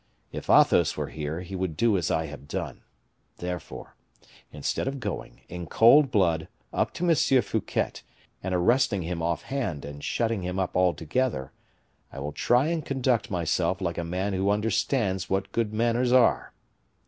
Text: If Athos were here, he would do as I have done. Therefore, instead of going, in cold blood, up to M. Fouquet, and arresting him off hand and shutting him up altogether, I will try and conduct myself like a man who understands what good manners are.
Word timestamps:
If 0.31 0.49
Athos 0.49 0.97
were 0.97 1.09
here, 1.09 1.41
he 1.41 1.55
would 1.55 1.77
do 1.77 1.95
as 1.95 2.09
I 2.09 2.25
have 2.25 2.47
done. 2.47 2.81
Therefore, 3.37 3.95
instead 4.51 4.87
of 4.87 4.99
going, 4.99 5.41
in 5.47 5.67
cold 5.67 6.09
blood, 6.09 6.47
up 6.73 6.91
to 6.95 7.07
M. 7.07 7.15
Fouquet, 7.43 7.91
and 8.41 8.55
arresting 8.55 9.03
him 9.03 9.21
off 9.21 9.43
hand 9.43 9.85
and 9.85 10.03
shutting 10.03 10.41
him 10.41 10.57
up 10.57 10.75
altogether, 10.75 11.51
I 12.11 12.17
will 12.17 12.31
try 12.31 12.65
and 12.69 12.83
conduct 12.83 13.29
myself 13.29 13.79
like 13.79 13.99
a 13.99 14.03
man 14.03 14.33
who 14.33 14.49
understands 14.49 15.29
what 15.29 15.51
good 15.51 15.71
manners 15.71 16.11
are. 16.11 16.51